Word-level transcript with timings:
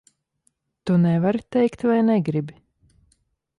Tu 0.85 0.95
nevari 1.03 1.43
teikt 1.55 1.85
vai 1.91 2.01
negribi? 2.09 2.59